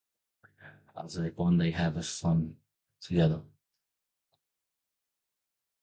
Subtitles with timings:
[0.97, 2.57] After they bond, they have a son
[3.01, 3.43] together.